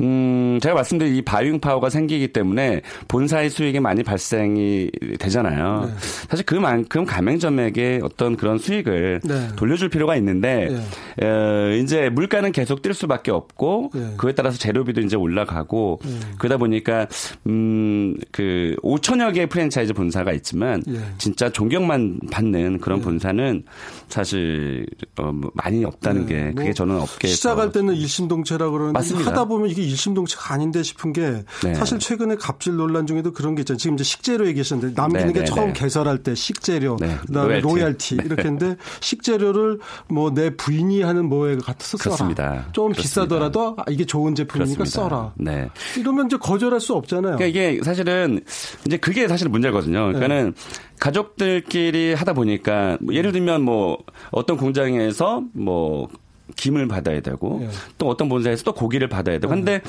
[0.00, 5.86] 음 제가 말씀드린 이 buying power가 생기기 때문에 본사의 수익이 많이 발생이 되잖아요.
[5.88, 5.94] 네.
[6.28, 9.48] 사실 그만큼 가맹점에게 어떤 그런 수익을 네.
[9.56, 10.68] 돌려줄 필요가 있는 데
[11.16, 11.26] 네.
[11.26, 14.14] 어, 이제 물가는 계속 뛸 수밖에 없고 네.
[14.16, 16.10] 그에 따라서 재료비도 이제 올라가고 네.
[16.38, 17.06] 그러다 보니까
[17.46, 20.98] 음그 5천여 개의 프랜차이즈 본사가 있지만 네.
[21.18, 23.64] 진짜 존경만 받는 그런 본사는
[24.08, 24.86] 사실
[25.18, 29.30] 어, 뭐 많이 없다는 게 그게 뭐 저는 업계 시작할 때는 일심동체라고 그러는데 맞습니다.
[29.30, 31.74] 하다 보면 이게 일심동체가 아닌데 싶은 게 네.
[31.74, 33.78] 사실 최근에 갑질 논란 중에도 그런 게 있잖아요.
[33.78, 35.72] 지금 이제 식재료 얘기하셨는데 남기는 네, 게 네, 처음 네.
[35.72, 37.16] 개설할 때 식재료, 네.
[37.26, 38.22] 그다음에 로얄티, 로얄티 네.
[38.26, 42.16] 이렇게 했는데 식재료를 뭐내 부인이 하는 뭐에 같아서 써라.
[42.16, 42.66] 그렇습니다.
[42.72, 43.02] 좀 그렇습니다.
[43.02, 45.08] 비싸더라도 아, 이게 좋은 제품이니까 그렇습니다.
[45.08, 45.32] 써라.
[45.36, 45.68] 네.
[45.98, 47.36] 이러면 이제 거절할 수 없잖아요.
[47.36, 48.40] 그러니까 이게 사실은
[48.86, 50.06] 이제 그게 사실 문제거든요.
[50.06, 50.54] 그러니까는
[51.00, 53.98] 가족들끼리 하다 보니까 뭐 예를 들면 뭐
[54.30, 56.08] 어떤 공장에서 뭐
[56.56, 57.68] 김을 받아야 되고 예.
[57.98, 59.52] 또 어떤 본사에서 또 고기를 받아야 되고.
[59.52, 59.80] 근데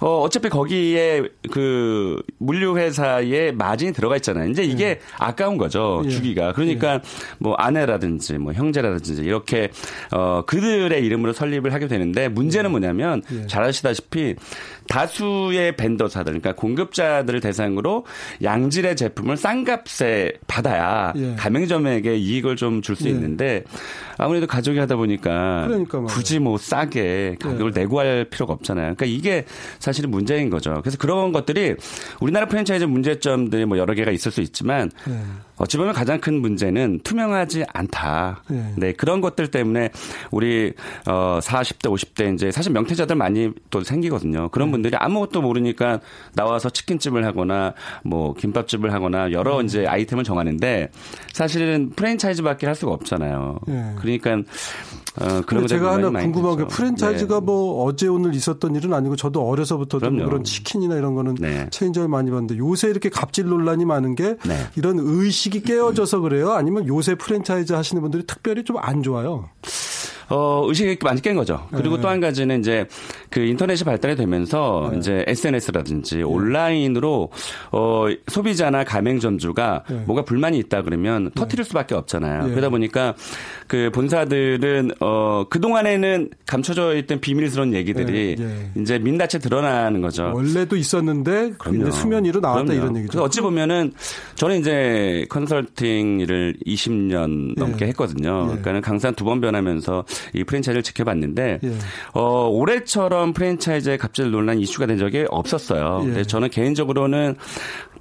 [0.00, 4.50] 어 어차피 거기에 그 물류 회사에 마진이 들어가 있잖아요.
[4.50, 5.00] 이제 이게 예.
[5.18, 6.02] 아까운 거죠.
[6.04, 6.10] 예.
[6.10, 6.52] 주기가.
[6.52, 7.00] 그러니까 예.
[7.38, 9.70] 뭐 아내라든지 뭐 형제라든지 이렇게
[10.12, 12.70] 어 그들의 이름으로 설립을 하게 되는데 문제는 예.
[12.70, 13.46] 뭐냐면 예.
[13.46, 14.36] 잘 아시다시피
[14.92, 18.04] 다수의 벤더사들 그러니까 공급자들을 대상으로
[18.42, 23.64] 양질의 제품을 싼 값에 받아야 가맹점에게 이익을 좀 줄 수 있는데
[24.18, 27.80] 아무래도 가족이 하다 보니까 그러니까 굳이 뭐 싸게 가격을 네.
[27.80, 28.94] 내고 할 필요가 없잖아요.
[28.94, 29.44] 그러니까 이게
[29.78, 30.80] 사실은 문제인 거죠.
[30.82, 31.74] 그래서 그런 것들이
[32.20, 35.14] 우리나라 프랜차이즈 문제점들이 뭐 여러 개가 있을 수 있지만 네.
[35.62, 38.42] 어찌 보면 가장 큰 문제는 투명하지 않다.
[38.48, 38.74] 네.
[38.76, 38.92] 네.
[38.92, 39.90] 그런 것들 때문에
[40.32, 40.72] 우리
[41.06, 44.48] 어 40대 50대 이제 사실 명태자들 많이 또 생기거든요.
[44.48, 44.72] 그런 네.
[44.72, 46.00] 분들이 아무것도 모르니까
[46.34, 49.66] 나와서 치킨집을 하거나 뭐 김밥집을 하거나 여러 네.
[49.66, 50.90] 이제 아이템을 정하는데
[51.32, 53.60] 사실은 프랜차이즈밖에 할 수가 없잖아요.
[53.68, 53.94] 네.
[54.00, 54.42] 그러니까
[55.20, 57.44] 어, 그런 제가 하나 궁금한 게 프랜차이즈가 네.
[57.46, 61.68] 뭐 어제 오늘 있었던 일은 아니고 저도 어려서부터 그런 치킨이나 이런 거는 네.
[61.70, 64.66] 체인점을 많이 봤는데 요새 이렇게 갑질 논란이 많은 게 네.
[64.76, 66.52] 이런 의식이 깨어져서 그래요?
[66.52, 69.48] 아니면 요새 프랜차이즈 하시는 분들이 특별히 좀 안 좋아요?
[70.28, 71.66] 어, 의식이 많이 깬 거죠.
[71.70, 72.02] 그리고 네.
[72.02, 72.86] 또한 가지는 이제
[73.30, 74.98] 그 인터넷이 발달이 되면서 네.
[74.98, 76.22] 이제 SNS라든지 네.
[76.22, 77.30] 온라인으로
[77.72, 80.02] 어, 소비자나 가맹점주가 네.
[80.06, 81.30] 뭐가 불만이 있다 그러면 네.
[81.34, 82.44] 터트릴 수밖에 없잖아요.
[82.44, 82.50] 네.
[82.50, 83.14] 그러다 보니까
[83.66, 88.36] 그 본사들은 어, 그동안에는 감춰져 있던 비밀스러운 얘기들이
[88.76, 90.30] 이제 민낯에 드러나는 거죠.
[90.34, 91.90] 원래도 있었는데 그럼요.
[91.90, 92.80] 수면 위로 나왔다 그럼요.
[92.82, 93.22] 이런 얘기죠.
[93.22, 93.92] 어찌 보면은
[94.34, 98.46] 저는 이제 컨설팅 일을 20년 넘게 했거든요.
[98.46, 100.04] 그러니까는 강산 두 번 변하면서
[100.34, 101.72] 이 프랜차이즈를 지켜봤는데 예.
[102.14, 106.04] 어, 올해처럼 프랜차이즈의 갑질 논란 이슈가 된 적이 없었어요.
[106.16, 106.24] 예.
[106.24, 107.36] 저는 개인적으로는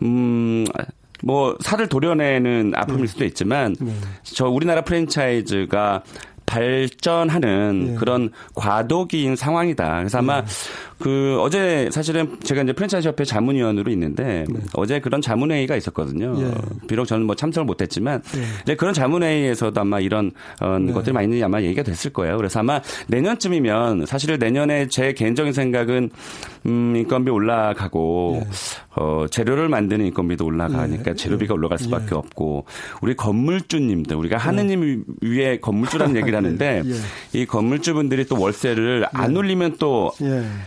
[0.01, 0.65] 음.
[1.23, 3.07] 뭐 살을 도려내는 아픔일 네.
[3.07, 3.93] 수도 있지만 네.
[4.23, 6.01] 저 우리나라 프랜차이즈가
[6.47, 7.95] 발전하는 예.
[7.95, 9.97] 그런 과도기인 상황이다.
[9.99, 10.43] 그래서 아마 예.
[11.01, 14.59] 그 어제 사실은 제가 이제 프랜차이즈 협회 자문위원으로 있는데 네.
[14.73, 16.35] 어제 그런 자문회의가 있었거든요.
[16.39, 16.51] 예.
[16.87, 18.41] 비록 저는 뭐 참석을 못했지만 예.
[18.63, 20.93] 이제 그런 자문회의에서도 아마 이런 어, 네.
[20.93, 22.37] 것들이 많이 아마 얘기가 됐을 거예요.
[22.37, 26.11] 그래서 아마 내년쯤이면 사실 내년에 제 개인적인 생각은
[26.67, 28.49] 음, 인건비 올라가고 예.
[28.95, 31.15] 어, 재료를 만드는 인건비도 올라가니까 예.
[31.15, 32.15] 재료비가 올라갈 수밖에 예.
[32.15, 32.65] 없고
[33.01, 36.83] 우리 건물주님들 우리가 하느님 위에 건물주라는 얘기를 하는데
[37.33, 40.11] 이 건물주분들이 또 월세를 안 올리면 또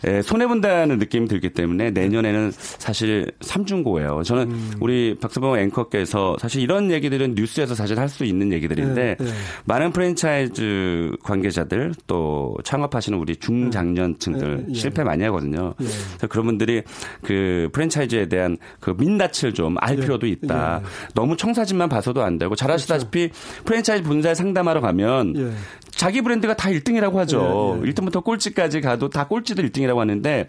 [0.06, 4.22] 예, 손해 본다는 느낌이 들기 때문에 내년에는 사실 삼중고예요.
[4.24, 4.72] 저는 음.
[4.80, 9.30] 우리 박수범 앵커께서 사실 이런 얘기들은 뉴스에서 사실 할 수 있는 얘기들인데 네, 네.
[9.64, 15.74] 많은 프랜차이즈 관계자들 또 창업하시는 우리 중장년층들 네, 실패 많이 하거든요.
[15.76, 16.82] 그래서 그런 분들이
[17.22, 20.82] 그 프랜차이즈에 대한 그 민낯을 좀 알 필요도 있다.
[21.14, 23.64] 너무 청사진만 봐서도 안 되고 잘 아시다시피 그렇죠.
[23.64, 25.54] 프랜차이즈 분사에 상담하러 가면
[25.96, 27.80] 자기 브랜드가 다 1등이라고 하죠.
[27.82, 27.92] 예, 예.
[27.92, 30.48] 1등부터 꼴찌까지 가도 다 꼴찌도 1등이라고 하는데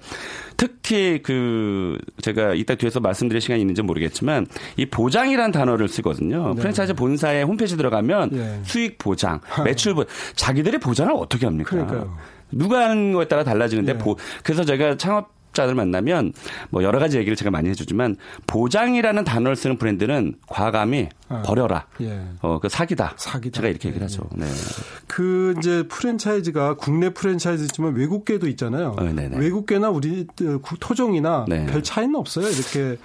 [0.58, 6.53] 특히 그 제가 이따 뒤에서 말씀드릴 시간이 있는지 모르겠지만 이 보장이라는 단어를 쓰거든요.
[6.53, 6.62] 네.
[6.62, 8.60] 프랜차이즈 본사의 홈페이지 들어가면 예.
[8.63, 11.69] 수익 보장, 매출 보장, 자기들이 보장을 어떻게 합니까?
[11.69, 12.17] 그러니까요.
[12.51, 13.97] 누가 하는 거에 따라 달라지는데 예.
[13.97, 16.33] 보, 그래서 제가 창업 자들 만나면
[16.69, 21.87] 뭐 여러 가지 얘기를 제가 많이 해주지만 보장이라는 단어를 쓰는 브랜드는 과감히 아, 버려라.
[22.01, 22.21] 예.
[22.41, 23.15] 어, 그 사기다.
[23.17, 23.57] 사기다.
[23.57, 24.29] 제가 이렇게 얘기를 하죠.
[24.37, 24.41] 예.
[24.41, 24.47] 네.
[25.07, 28.95] 그 이제 프랜차이즈가 국내 프랜차이즈지만 외국계도 있잖아요.
[28.99, 29.03] 어,
[29.37, 30.27] 외국계나 우리
[30.79, 31.65] 토종이나 네.
[31.65, 32.47] 별 차이는 없어요.
[32.47, 32.97] 이렇게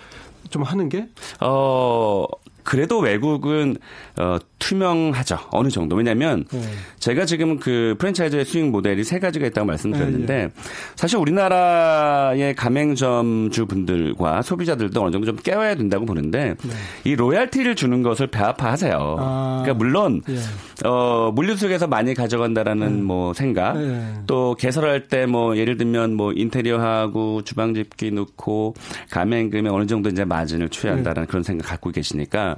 [0.50, 1.08] 좀 하는 게?
[1.40, 2.26] 어,
[2.70, 3.76] 그래도 외국은
[4.18, 5.38] 어, 투명하죠.
[5.50, 5.96] 어느 정도.
[5.96, 6.61] 왜냐하면 네.
[6.98, 10.52] 제가 지금 그 프랜차이즈의 수익 모델이 세 가지가 있다고 말씀드렸는데 네, 네.
[10.94, 16.70] 사실 우리나라의 가맹점주 분들과 소비자들도 어느 정도 좀 깨워야 된다고 보는데 네.
[17.04, 19.16] 이 로얄티를 주는 것을 배아파하세요.
[19.18, 19.62] 아.
[19.62, 20.87] 그러니까 물론 예.
[20.87, 23.02] 어, 물류 속에서 많이 가져간다라는 네.
[23.02, 24.14] 뭐 생각 네.
[24.26, 28.74] 또 개설할 때 뭐 예를 들면 뭐 인테리어하고 주방집기 넣고
[29.11, 32.56] 가맹금에 어느 정도 이제 마진을 취한다라는 그런 생각 갖고 계시니까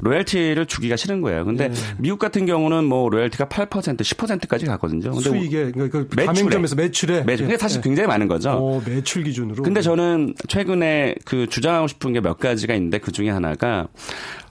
[0.00, 1.44] 로얄티를 주기가 싫은 거예요.
[1.44, 1.70] 근데 예.
[1.98, 5.10] 미국 같은 경우는 뭐 로얄티가 8% 10%까지 가거든요.
[5.12, 7.46] 근데 수익에 그러니까 그 가맹점에서 매출에 매출.
[7.46, 7.82] 근데 사실 예.
[7.82, 8.50] 굉장히 많은 거죠.
[8.52, 9.62] 오, 매출 기준으로.
[9.62, 13.86] 근데 저는 최근에 그 주장하고 싶은 게 몇 가지가 있는데 그 중에 하나가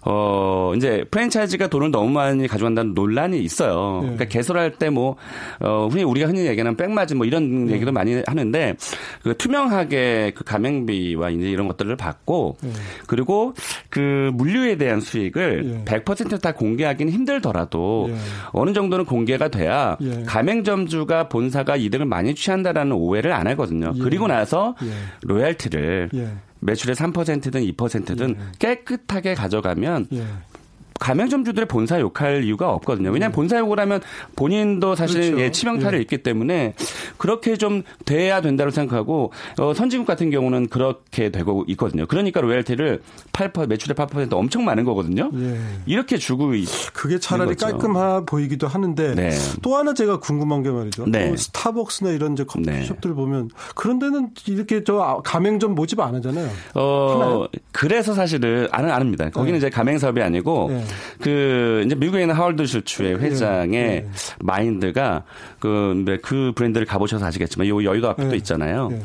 [0.05, 3.99] 어, 이제 프랜차이즈가 돈을 너무 많이 가져간다는 논란이 있어요.
[4.01, 4.07] 네.
[4.07, 5.15] 그러니까 개설할 때 뭐,
[5.59, 7.73] 어, 흔히 우리가 흔히 얘기하는 백마진 뭐 이런 네.
[7.73, 8.75] 얘기도 많이 하는데
[9.23, 12.69] 그 투명하게 그 가맹비와 이제 이런 것들을 받고 네.
[13.07, 13.53] 그리고
[13.89, 15.99] 그 물류에 대한 수익을 네.
[15.99, 18.17] 100%다 공개하기는 힘들더라도 네.
[18.51, 20.23] 어느 정도는 공개가 돼야 예.
[20.25, 23.93] 가맹점주가 본사가 이득을 많이 취한다라는 오해를 안 하거든요.
[23.95, 23.99] 예.
[23.99, 24.89] 그리고 나서 예.
[25.21, 26.09] 로얄티를
[26.63, 28.51] 매출의 3%든 2%든 예.
[28.59, 30.23] 깨끗하게 가져가면 예.
[31.03, 33.09] 가맹점주들의 본사 욕할 이유가 없거든요.
[33.09, 33.35] 왜냐하면 네.
[33.35, 33.99] 본사 욕을 하면
[34.37, 35.41] 본인도 사실 그렇죠.
[35.41, 36.01] 예, 치명타를 예.
[36.01, 36.75] 입기 때문에
[37.17, 42.05] 그렇게 좀 돼야 된다고 생각하고 어, 선진국 같은 경우는 그렇게 되고 있거든요.
[42.05, 43.01] 그러니까 로열티를
[43.33, 45.29] 8% 매출의 8% 엄청 많은 거거든요.
[45.35, 45.59] 예.
[45.85, 46.53] 이렇게 주고
[46.93, 49.31] 그게 차라리 깔끔하 보이기도 하는데 네.
[49.61, 51.05] 또 하나 제가 궁금한 게 말이죠.
[51.07, 51.35] 네.
[51.35, 53.15] 스타벅스나 이런 이제 커피숍들 네.
[53.15, 56.49] 보면 그런 데는 이렇게 저 가맹점 모집 안 하잖아요.
[56.75, 57.47] 어, 하나요?
[57.73, 59.29] 그래서 사실은 안, 안 합니다.
[59.29, 59.57] 거기는 네.
[59.57, 60.83] 이제 가맹 사업이 아니고 네.
[61.21, 63.25] 그 이제 미국에 있는 하월드 슐츠의 네.
[63.25, 64.09] 회장의 네.
[64.39, 65.23] 마인드가
[65.59, 68.37] 그, 그 브랜드를 가보셔서 아시겠지만 요 여의도 앞에도 네.
[68.37, 68.89] 있잖아요.
[68.89, 69.01] 네.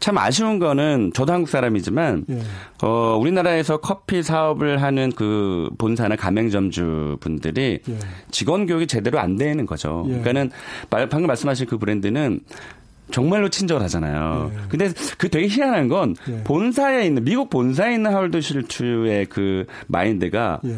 [0.00, 2.38] 참 아쉬운 거는 저도 한국 사람이지만 예.
[2.82, 7.98] 어 우리나라에서 커피 사업을 하는 그 본사나 가맹점주 분들이 예.
[8.30, 10.04] 직원 교육이 제대로 안 되는 거죠.
[10.06, 10.20] 예.
[10.20, 10.50] 그러니까는
[10.88, 12.40] 방금 말씀하신 그 브랜드는
[13.10, 14.52] 정말로 친절하잖아요.
[14.54, 14.58] 예.
[14.68, 16.44] 근데 그 되게 희한한 건 예.
[16.44, 20.76] 본사에 있는 미국 본사에 있는 하월드 슐츠의 그 마인드가 예.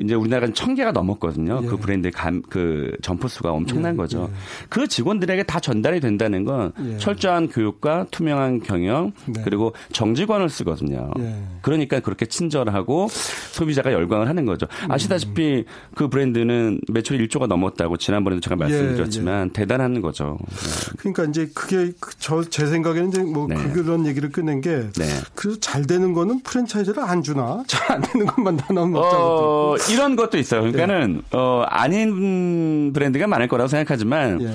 [0.00, 1.58] 이제 우리나라는 천 개가 넘었거든요.
[1.60, 1.68] 그 예.
[1.68, 3.96] 그 브랜드의 감, 그 점포 수가 엄청난 예.
[3.96, 4.28] 거죠.
[4.30, 4.66] 예.
[4.68, 6.98] 그 직원들에게 다 전달이 된다는 건 예.
[6.98, 9.42] 철저한 교육과 투명한 경영 네.
[9.44, 11.10] 그리고 정직원을 쓰거든요.
[11.18, 11.42] 예.
[11.62, 14.66] 그러니까 그렇게 친절하고 소비자가 열광을 하는 거죠.
[14.84, 14.92] 음.
[14.92, 20.38] 아시다시피 그 브랜드는 매출 1조가 넘었다고 지난번에도 제가 말씀드렸지만 예, 대단한 거죠.
[20.48, 20.96] 네.
[20.98, 23.56] 그러니까 이제 그게 그 저제 생각에는 이제 뭐 네.
[23.72, 25.04] 그런 얘기를 꺼낸 게 네.
[25.34, 29.22] 그래서 잘 되는 거는 프랜차이즈를 안 주나 잘 안 되는 것만 다 나눠 먹자고.
[29.24, 30.60] 어, 이런 것도 있어요.
[30.62, 31.36] 그러니까는 네.
[31.38, 34.50] 어, 아닌 브랜드가 많을 거라고 생각하지만 예.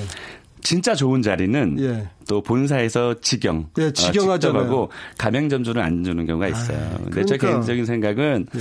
[0.63, 2.07] 진짜 좋은 자리는 예.
[2.29, 4.71] 또 본사에서 직영, 예, 직영하잖아요.
[4.71, 6.77] 어, 가맹 점주를 안 주는 경우가 있어요.
[6.77, 7.25] 아, 근데 그러니까.
[7.25, 8.59] 제 개인적인 생각은 예.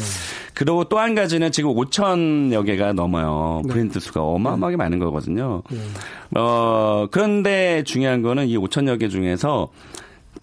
[0.54, 3.60] 그리고 또 한 가지는 지금 5천여 개가 넘어요.
[3.66, 3.72] 네.
[3.72, 5.62] 브랜드 수가 어마어마하게 많은 거거든요.
[5.72, 5.78] 예.
[6.40, 9.68] 어, 그런데 중요한 거는 이 5천여 개 중에서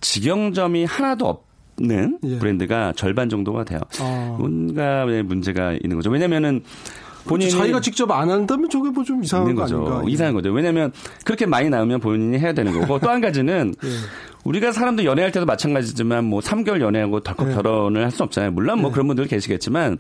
[0.02, 1.47] 직영점이 하나도 없
[1.80, 2.40] 는 예.
[2.40, 3.80] 브랜드가 절반 정도가 돼요.
[4.00, 4.36] 아.
[4.40, 6.10] 뭔가 문제가 있는 거죠.
[6.10, 6.64] 왜냐면은
[7.26, 10.04] 본인이 자기가 직접 안 한다면 저게 뭐 좀 이상한 거죠.
[10.08, 10.52] 이상한 거죠.
[10.52, 10.92] 왜냐하면
[11.24, 13.88] 그렇게 많이 나오면 본인이 해야 되는 거고 또 한 가지는 예.
[14.44, 17.56] 우리가 사람도 연애할 때도 마찬가지지만 뭐 3개월 연애하고 덜컥 네.
[17.56, 18.52] 결혼을 할 수 없잖아요.
[18.52, 18.94] 물론 뭐 네.
[18.94, 19.98] 그런 분들 계시겠지만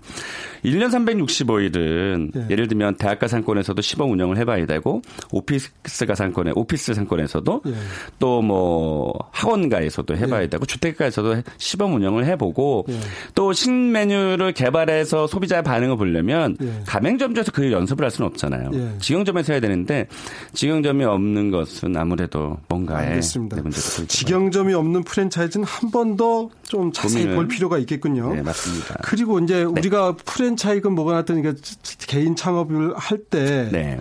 [0.65, 2.47] 1년 365일은 네.
[2.49, 7.73] 예를 들면 대학가 상권에서도 시범 운영을 해봐야 되고 오피스가 상권에 오피스 상권에서도 네.
[8.19, 10.47] 또뭐 학원가에서도 해봐야 네.
[10.47, 12.99] 되고 주택가에서도 시범 운영을 해보고 네.
[13.35, 18.71] 또 신메뉴를 개발해서 소비자의 반응을 보려면 가맹점에서 그 연습을 할 수는 없잖아요.
[18.99, 20.07] 직영점에서 해야 되는데
[20.53, 23.61] 직영점이 없는 것은 아무래도 뭔가에 알겠습니다.
[23.61, 27.35] 문제가 경점이 없는 프랜차이즈는 한 번 더 좀 자세히 고민을.
[27.35, 28.33] 볼 필요가 있겠군요.
[28.33, 28.95] 네, 맞습니다.
[29.01, 29.63] 그리고 이제 네.
[29.63, 31.61] 우리가 프랜차이즈 뭐가 나든 그러니까
[32.07, 33.97] 개인 창업을 할 때, 네.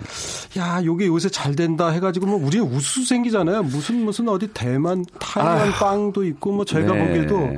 [0.57, 3.63] 야, 요게 요새 잘 된다 해가지고 뭐 우리 우수 생기잖아요.
[3.63, 5.71] 무슨 무슨 어디 대만, 타이완 아.
[5.79, 7.07] 빵도 있고 뭐 제가 네.
[7.07, 7.53] 보기에도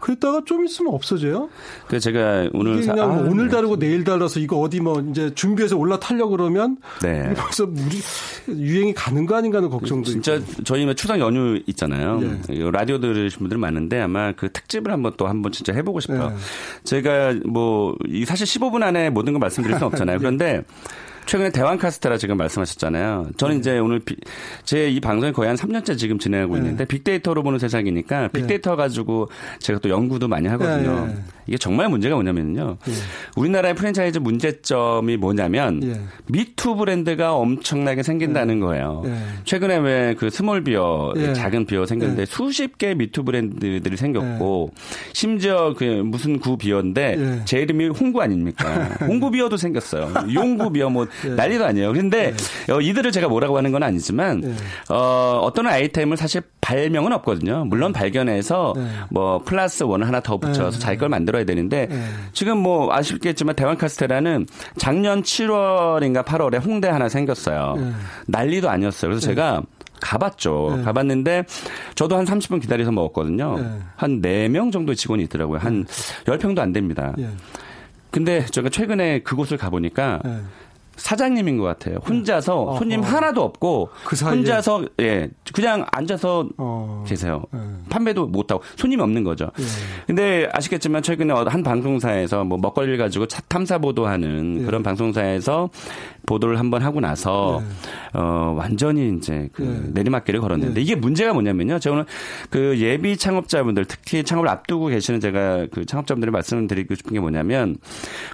[0.00, 1.48] 그랬다가 좀 있으면 없어져요.
[1.88, 3.50] 그 제가 오늘 그냥 뭐 아, 오늘 네.
[3.56, 7.34] 다르고 내일 달라서 이거 어디 뭐 이제 준비해서 올라타려 그러면 네.
[7.34, 8.00] 벌써 우리
[8.48, 10.62] 유행이 가는 거 아닌가 하는 걱정도 진짜 있고.
[10.62, 12.11] 저희 뭐 추석 연휴 있잖아요.
[12.20, 12.70] 네.
[12.70, 16.30] 라디오 들으신 분들 많은데 아마 그 특집을 한번 또 한번 진짜 해보고 싶어요.
[16.30, 16.36] 네.
[16.84, 17.96] 제가 뭐
[18.26, 20.16] 사실 15분 안에 모든 걸 말씀드릴 수는 없잖아요.
[20.18, 20.18] 네.
[20.18, 20.62] 그런데
[21.26, 23.28] 최근에 대왕 카스테라 지금 말씀하셨잖아요.
[23.36, 23.60] 저는 네.
[23.60, 24.00] 이제 오늘
[24.64, 26.60] 제 이 방송이 거의 한 3년째 지금 진행하고 네.
[26.60, 28.28] 있는데 빅데이터로 보는 세상이니까 네.
[28.28, 29.28] 빅데이터 가지고
[29.60, 31.06] 제가 또 연구도 많이 하거든요.
[31.06, 31.14] 네.
[31.46, 32.76] 이게 정말 문제가 뭐냐면요.
[33.36, 39.02] 우리나라의 프랜차이즈 문제점이 뭐냐면 me too 브랜드가 엄청나게 생긴다는 거예요.
[39.44, 44.72] 최근에 왜 그 small beer, 작은 beer 생겼는데 수십 개 me too 브랜드들이 생겼고
[45.12, 48.84] 심지어 그 무슨 구 비어인데 제 이름이 홍구 아닙니까?
[49.06, 50.12] 홍구 비어도 생겼어요.
[50.34, 51.10] 용구 비어 뭐 네.
[51.36, 51.92] 난리도 아니에요.
[51.92, 52.34] 그런데
[52.66, 52.72] 네.
[52.72, 54.54] 어, 이들을 제가 뭐라고 하는 건 아니지만 네.
[54.88, 57.64] 어, 어떤 아이템을 사실 발명은 없거든요.
[57.66, 58.86] 물론 발견해서 네.
[59.10, 60.78] 뭐 플러스 원을 하나 더 붙여서 네.
[60.78, 61.88] 자기 걸 만들어야 되는데
[62.32, 64.46] 지금 뭐 아쉽겠지만 대왕 카스테라는
[64.76, 67.76] 작년 7월인가 8월에 홍대 하나 생겼어요.
[68.26, 69.10] 난리도 아니었어요.
[69.10, 69.62] 그래서 제가
[70.02, 70.74] 가봤죠.
[70.78, 70.82] 네.
[70.82, 71.44] 가봤는데
[71.94, 73.58] 저도 한 30분 기다려서 먹었거든요.
[73.58, 73.78] 네.
[73.96, 75.58] 한 4명 정도 직원이 있더라고요.
[75.58, 75.84] 한
[76.24, 77.14] 10평도 안 됩니다.
[77.16, 77.28] 네.
[78.10, 80.20] 근데 제가 최근에 그곳을 가보니까
[81.02, 81.96] 사장님인 것 같아요.
[81.96, 82.78] 혼자서 네.
[82.78, 83.16] 손님 어허.
[83.16, 87.04] 하나도 없고 그 혼자서 예 그냥 앉아서 어.
[87.06, 87.42] 계세요.
[87.50, 87.58] 네.
[87.90, 89.50] 판매도 못하고 손님이 없는 거죠.
[89.56, 89.64] 네.
[90.06, 94.64] 근데 아시겠지만 최근에 한 방송사에서 뭐 먹거리를 가지고 탐사 보도하는 네.
[94.64, 95.70] 그런 방송사에서
[96.26, 98.18] 보도를 한번 하고 나서 네.
[98.20, 99.90] 어 완전히 이제 그 네.
[99.94, 101.78] 내리막길을 걸었는데 이게 문제가 뭐냐면요.
[101.90, 102.04] 오늘
[102.50, 107.76] 그 예비 창업자분들 특히 창업을 앞두고 계시는 제가 그 창업자분들이 말씀을 드리고 싶은 게 뭐냐면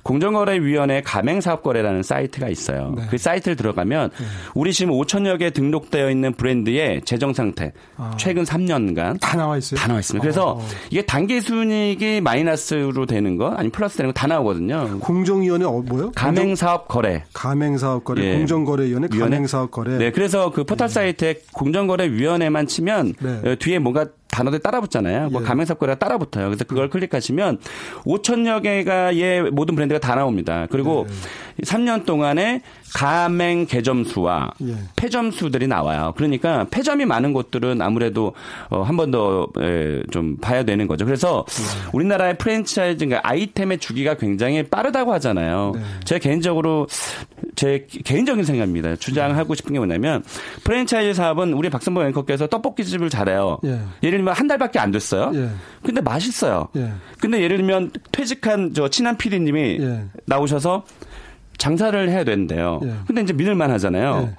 [0.02, 2.94] 공정거래위원회 가맹사업거래라는 사이트가 있어요.
[2.96, 3.06] 네.
[3.10, 4.24] 그 사이트를 들어가면 네.
[4.54, 8.14] 우리 지금 5천여 개 등록되어 있는 브랜드의 재정 상태 아.
[8.18, 9.78] 최근 3년간 다 나와 있어요.
[9.78, 10.22] 다 나와 있습니다.
[10.22, 10.66] 그래서 어.
[10.90, 14.98] 이게 단기 순이익이 마이너스로 되는 거 아니 플러스 되는 거 다 나오거든요.
[14.98, 16.10] 공정위원회 어, 뭐요?
[16.12, 17.22] 가맹사업 거래.
[17.32, 18.36] 가맹 사업거래, 예.
[18.36, 19.98] 공정거래위원회, 가맹사업거래.
[19.98, 23.40] 네, 그래서 그 포털 사이트에 공정거래위원회만 치면 네.
[23.50, 25.30] 어, 뒤에 뭔가 단어들 따라붙잖아요.
[25.30, 25.46] 뭐 예.
[25.46, 26.46] 가맹사업거래가 따라붙어요.
[26.46, 27.58] 그래서 그걸 클릭하시면
[28.04, 30.66] 5천여 개가의 모든 브랜드가 다 나옵니다.
[30.70, 31.62] 그리고 예.
[31.64, 32.62] 3년 동안에
[32.94, 34.74] 가맹 개점수와 예.
[34.96, 36.12] 폐점수들이 나와요.
[36.16, 38.34] 그러니까 폐점이 많은 곳들은 아무래도
[38.70, 41.04] 어, 한 번 더좀 예, 봐야 되는 거죠.
[41.06, 41.90] 그래서 예.
[41.92, 45.72] 우리나라의 프랜차이즈 가 아이템의 주기가 굉장히 빠르다고 하잖아요.
[45.74, 45.80] 네.
[46.04, 46.86] 제가 개인적으로
[47.58, 48.94] 제 개인적인 생각입니다.
[48.94, 50.22] 주장하고 싶은 게 뭐냐면
[50.62, 53.58] 프랜차이즈 사업은 우리 박선보 앵커께서 떡볶이집을 잘해요.
[53.64, 53.80] 예.
[54.04, 55.32] 예를 들면 한 달밖에 안 됐어요.
[55.34, 55.48] 예.
[55.82, 56.68] 근데 맛있어요.
[56.76, 56.92] 예.
[57.18, 60.04] 근데 예를 들면 퇴직한 저 친한 PD님이 예.
[60.26, 60.84] 나오셔서
[61.56, 62.78] 장사를 해야 되는데요.
[62.84, 62.94] 예.
[63.08, 64.28] 근데 이제 믿을만 하잖아요.
[64.30, 64.36] 예.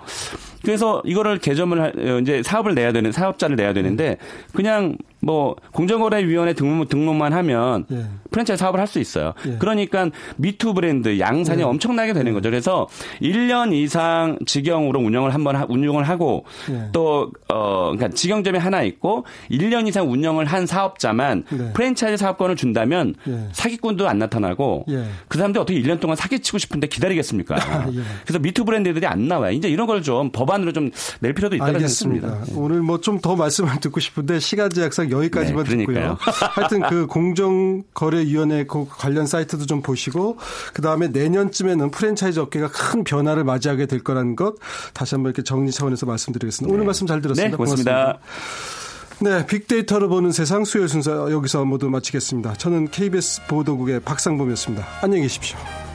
[0.63, 4.15] 그래서 이거를 개점을 어, 이제 사업을 내야 되는 사업자를 내야 되는데
[4.53, 8.05] 그냥 뭐 공정거래위원회 등록, 등록 만 하면 예.
[8.31, 9.33] 프랜차이즈 사업을 할 수 있어요.
[9.47, 9.57] 예.
[9.59, 11.63] 그러니까 me too 브랜드 양산이 예.
[11.65, 12.33] 엄청나게 되는 예.
[12.33, 12.49] 거죠.
[12.49, 12.87] 그래서
[13.21, 16.89] 1년 이상 직영으로 운영을 한번 하, 운영을 하고 예.
[16.91, 21.73] 또 어, 그러니까 직영점이 하나 있고 1년 이상 운영을 한 사업자만 네.
[21.73, 23.47] 프랜차이즈 사업권을 준다면 예.
[23.51, 24.85] 사기꾼도 안 나타나고
[25.27, 27.55] 그 사람들 어떻게 1년 동안 사기치고 싶은데 기다리겠습니까?
[28.25, 29.51] 그래서 me too 브랜드들이 안 나와요.
[29.51, 32.45] 이제 이런 걸 좀 법안으로 좀 낼 필요도 있다고 생각합니다.
[32.55, 36.17] 오늘 뭐 좀 더 말씀을 듣고 싶은데 시간 제약상 딱 여기까지만 네, 듣고요.
[36.53, 40.37] 하여튼 그 공정거래위원회 그 관련 사이트도 좀 보시고
[40.73, 44.55] 그 다음에 내년쯤에는 프랜차이즈 업계가 큰 변화를 맞이하게 될 거라는 것
[44.93, 46.71] 다시 한번 이렇게 정리 차원에서 말씀드리겠습니다.
[46.71, 46.85] 오늘 네.
[46.87, 47.49] 말씀 잘 들었습니다.
[47.49, 47.91] 네, 고맙습니다.
[47.91, 48.79] 고맙습니다.
[49.21, 52.53] 네, 빅데이터로 보는 세상 수요일 순서 여기서 모두 마치겠습니다.
[52.53, 54.85] 저는 KBS 보도국의 박상범이었습니다.
[55.01, 55.88] 안녕히 계십시오.